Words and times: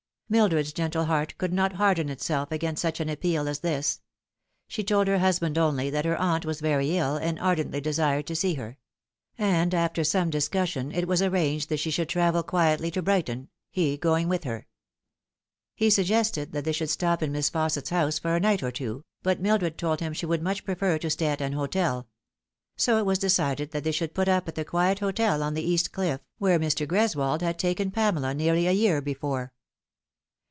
Mildred's 0.31 0.71
gentle 0.71 1.07
heart 1.07 1.37
could 1.37 1.51
not 1.51 1.73
harden 1.73 2.07
itself 2.07 2.53
against 2.53 2.81
such 2.81 3.01
an 3.01 3.09
appeal 3.09 3.49
as 3.49 3.59
this. 3.59 3.99
She 4.69 4.81
told 4.81 5.07
her 5.09 5.19
husband 5.19 5.57
only 5.57 5.89
that 5.89 6.05
her 6.05 6.15
aunt 6.15 6.45
was 6.45 6.61
very 6.61 6.95
ill 6.95 7.17
and 7.17 7.37
ardently 7.37 7.81
desired 7.81 8.27
to 8.27 8.35
see 8.37 8.53
her; 8.53 8.77
and 9.37 9.73
after 9.73 10.05
some 10.05 10.29
discus 10.29 10.69
sion 10.69 10.93
it 10.93 11.05
was 11.05 11.21
arranged 11.21 11.67
that 11.67 11.81
she 11.81 11.91
should 11.91 12.07
travel 12.07 12.43
quietly 12.43 12.89
to 12.91 13.01
Brighton, 13.01 13.49
he 13.71 13.97
going 13.97 14.29
with 14.29 14.45
her. 14.45 14.67
He 15.75 15.89
suggested 15.89 16.53
that 16.53 16.63
they 16.63 16.71
should 16.71 16.89
stop 16.89 17.21
in 17.21 17.33
Miss 17.33 17.49
Fausset's 17.49 17.89
house 17.89 18.17
for 18.17 18.33
a 18.33 18.39
night 18.39 18.63
or 18.63 18.71
two, 18.71 19.03
but 19.23 19.41
Mildred 19.41 19.77
told 19.77 19.99
him 19.99 20.13
she 20.13 20.25
would 20.25 20.41
much 20.41 20.63
prefer 20.63 20.97
to 20.99 21.09
stay 21.09 21.25
at 21.27 21.41
an 21.41 21.51
hotel; 21.51 22.07
so 22.77 22.97
it 22.97 23.05
was 23.05 23.19
de 23.19 23.29
cided 23.29 23.71
that 23.71 23.83
they 23.83 23.91
should 23.91 24.13
put 24.13 24.29
up 24.29 24.47
at 24.47 24.55
the 24.55 24.63
quiet 24.63 24.99
hotel 24.99 25.43
on 25.43 25.55
the 25.55 25.69
East 25.69 25.91
Cliff, 25.91 26.21
where 26.37 26.57
Mr. 26.57 26.87
Greswold 26.87 27.41
had 27.41 27.59
taken 27.59 27.91
Pamela 27.91 28.33
nearly 28.33 28.65
a 28.65 28.71
year 28.71 29.01
be 29.01 29.13
fore. 29.13 29.51